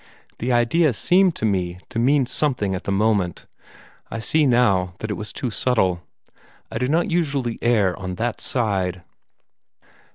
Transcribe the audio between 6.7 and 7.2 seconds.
I do not